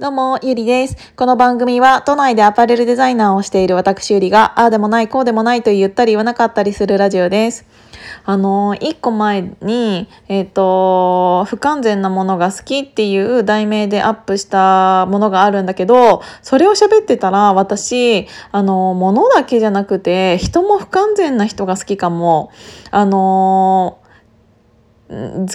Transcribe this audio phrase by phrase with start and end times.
[0.00, 0.96] どうも、ゆりです。
[1.14, 7.64] この番組は、都内でアパレルデザイナーをしている私ゆりが、ああでもない、こうでもないと言ったり言わなかったりするラジオです。
[8.24, 22.50] あの、一個前に、えっ、ー、と、不完全なものが好きっていう題名でアップしたものがあるんだけど、それを喋ってたら、私、あの、物だけじゃなくて、人も不完全な人が好きかも。
[22.90, 23.98] あの、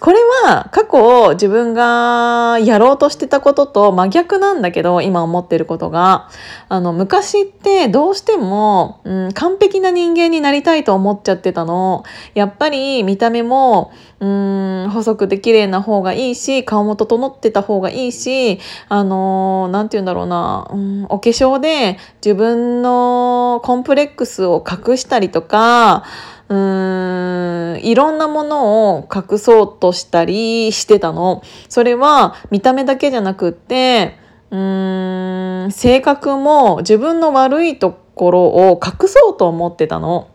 [0.00, 6.28] これは過去自分がやろうとしてたことと真逆なんだけど今思ってることが。
[6.68, 12.04] あの昔ってどうしても、うん、完璧な人間になりたいと思っちゃってたの。
[12.34, 26.04] やっぱり見た目もうん細くて綺麗な方がいいし顔も整ってた方がいいしあの何て言うんだろうな、うん、お化粧で自分のコンプレックスを隠したりとか
[26.48, 31.42] うーんいろんなものを隠そうとしたりしてたの。
[31.68, 34.18] それは見た目だけじゃなくって
[34.50, 40.28] うーん性格も自分の悪いところを隠そうと思ってたの。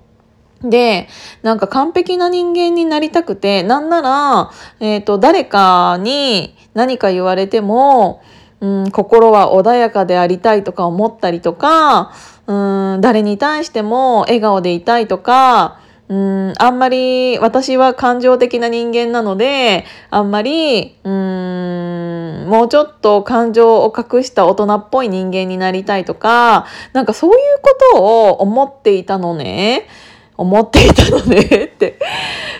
[0.63, 1.07] で、
[1.41, 8.21] なんか完璧な人間になりたくて、なんなら、えっ、ー、と、誰かに何か言われても、
[8.59, 12.13] うん、心は穏やかでありたいとか思ったりとか、
[12.45, 15.79] うん、誰に対しても笑顔でいたいとか、
[16.11, 29.87] うんあんまり私は感情的な人間なのであんまりうんもうちょっと感情を隠した大人っぽい人間になりたいとかなんかそういうことを思っていたのね。
[30.37, 31.99] 思っていたのねって。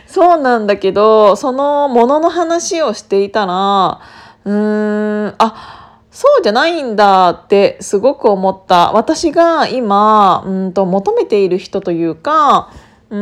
[0.06, 4.00] そうなんだけどそのものの話をしていたら
[4.46, 8.92] うーんあそうじゃないんだってすごく思った。
[8.94, 12.70] 私が今うんと求めている人というか
[13.12, 13.18] うー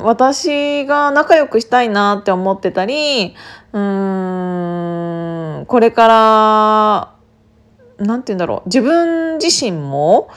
[0.00, 3.34] ん私が仲良くしたいなって思ってたり
[3.72, 7.14] うーんこれから
[8.04, 10.28] 何て言うんだろう自分自身も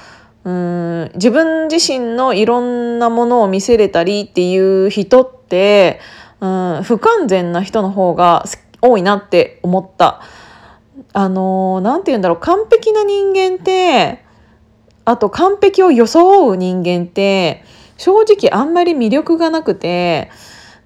[0.44, 6.00] うん自分自身のいろんなものを見せれたりっていう人って
[6.40, 8.46] うん不完全な人の方が
[8.80, 10.22] 多いなって思った。
[11.12, 14.25] あの何て言うんだろう完璧な人間って
[15.06, 17.64] あと完璧を装う人間って
[17.98, 20.30] 正直あんまり魅力がなくて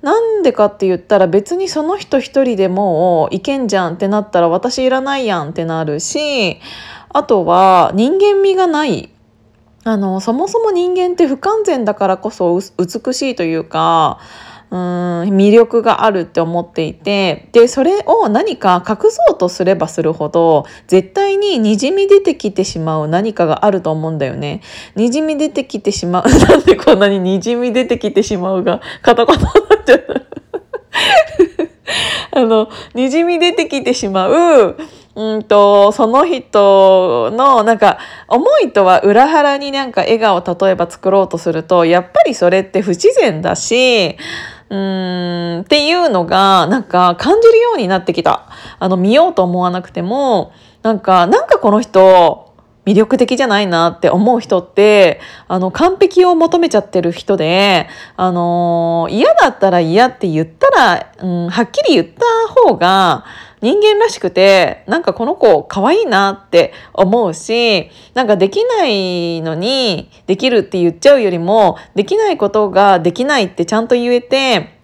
[0.02, 6.60] なんでかって言ったら別にその人一人でもういけんじゃんってなったら私いらないやんってなるし
[7.10, 9.10] あとは人間味がない。
[9.86, 14.20] あのそもそも人間って不完全だからこそ美しいというか
[14.72, 24.62] うん魅力があるって思っていてでそれを何か隠そうとすればするほど絶対ににじみ出てきてしまう何かがあると思うんだよね。
[24.96, 30.26] にじみ出てきてしまう なんでこんなににじみ出てきてしまうがカタカナになっちゃう。
[32.32, 34.78] あのにじみ出てきてしまう
[35.16, 37.98] うんとその人のなんか
[38.28, 44.18] 思いとは裏腹になんか笑顔を例えば作ろうとするとやっぱりそれって不自然だし
[44.70, 48.50] うんっていうのがなんか感じるようになってきた。
[48.80, 50.54] あの見ようと思わなくても
[50.84, 52.49] なんかなんかこの人
[52.90, 62.26] 魅力的じゃないなって思う人ってあの完璧を求めちゃってる人であの嫌だったら嫌って言ったら、うん、はっきり言った
[62.64, 63.26] 方が
[63.62, 74.80] 人間らしくて、なんかこの子可愛いなって思うし、なんかできないのにできるって言っちゃうよりも、できないことができないってちゃんと言えて、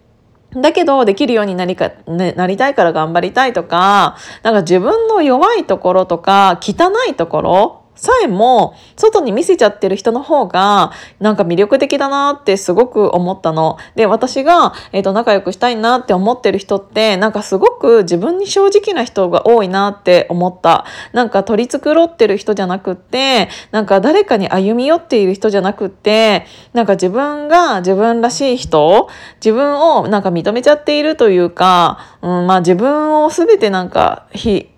[0.51, 13.77] だけどできるようになりか、ね、なりたいから頑張りたいとか、なんか自分の弱いところとか汚いところさえも外に見せちゃってる人の方がなんか魅力的だなってすごく思ったの。
[13.95, 20.85] で私が、えーと、仲良くしたいなって思ってる人ってなんかすごく自分に正直な人が多いなって思った。
[21.13, 29.09] なんか取り繕ってる人じゃなくってなんか誰かに歩み寄っている人じゃなくってなんか自分が自分らしい人
[29.43, 34.69] 自分をなんか認めちゃっているというか、うん、まあ自分を全てなんかひ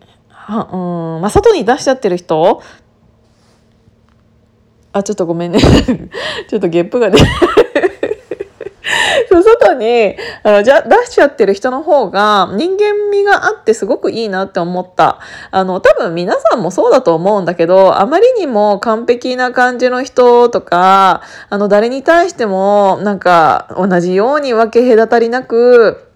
[0.50, 0.54] う
[1.18, 2.62] んまあ、外に出しちゃってる人
[4.98, 5.60] あ、ちょっとごめんね。
[6.50, 7.30] ちょっとゲップが出ね
[9.48, 15.20] 外にあのじゃ出しちゃってる人の方が人間味があってすごくいいなって思った。
[15.52, 26.08] あの多分皆さんもそうだと思うんだけどあまりにも完璧な感じの人とかあの誰に対してもなんか同じように分け隔たりなく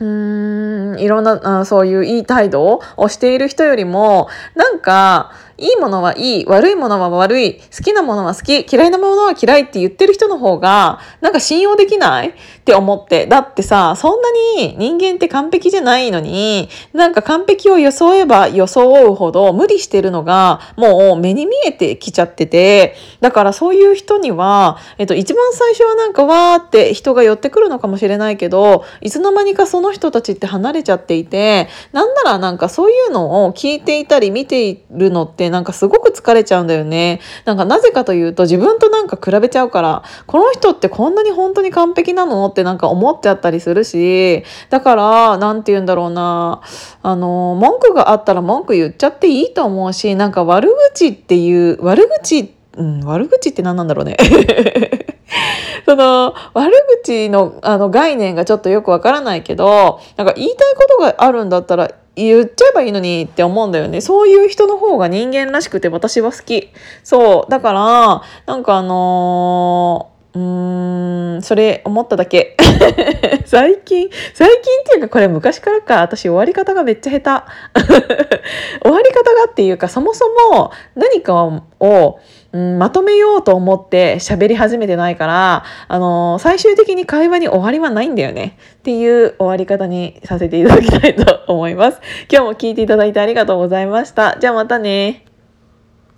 [0.00, 12.28] うーんいろんなあそういういい態度をしている人よりもなんかいいものはいい、悪いものは悪い、好きなものは好き、嫌いなものは嫌いって言ってる人の方が、なんか信用できない？
[12.28, 12.32] っ
[12.64, 13.26] て思って。
[13.26, 37.20] だってさ、そんなに人間って完璧じゃないのに、なんか完璧を装えば装うほど無理してるのが、もう目に見えてきちゃってて、だからそういう人には、えっと、一番最初はなんかわーって人が寄ってくるのかもしれないけど、いつの間にかその人たちって離れちゃっていて、なんならなんかそういうのを聞いていたり見ているのってなんかすごく疲れちゃうんだよね。
[37.44, 46.60] なんかなぜかというと自分となんか比べちゃうから、この人ってこんなに本当に完璧なのってなんか思っちゃったりするし、だから、なんて言うんだろうな、
[47.02, 54.16] あの、文句があったら文句言っちゃっていいと思うし、なんか悪口っていう、悪口って、うん、悪口って何なんだろうね。
[55.84, 56.72] その悪
[57.02, 64.00] 口のあの概念がちょっとよくわからないけどなんか言いたいことがあるんだったら言っちゃえばいいのにって思うんだよね。
[64.00, 66.68] そういう人の方が人間らしくて私は好き。
[67.04, 67.50] そう。
[67.50, 72.56] だから、なんかあのー、うーん、それ思っただけ。
[73.46, 77.86] 最近、最近っていうかこれ昔からか、私終わり方がめっちゃ下手。
[78.82, 81.44] 終わり方がっていうか、そもそも何か
[81.80, 82.18] を、
[82.52, 92.00] うん、まとめようと思って喋り始めてないから、あのー、最終的に会話に終わりはないんだよねっていう終わり方にさせていただきたいと思います。
[92.30, 94.38] 今日も聞いていただいてありがとうございました。
[94.40, 95.27] じゃあまたね。